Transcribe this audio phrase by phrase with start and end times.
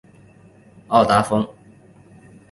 [0.87, 1.47] 沃达丰